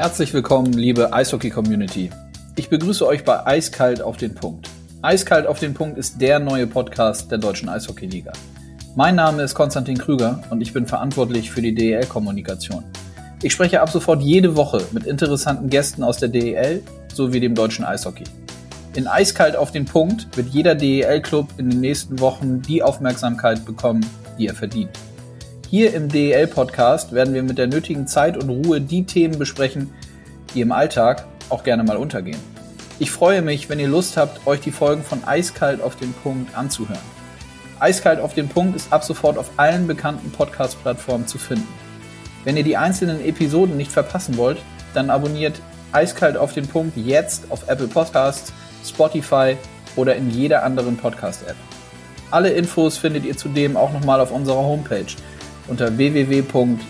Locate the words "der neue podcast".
6.22-7.30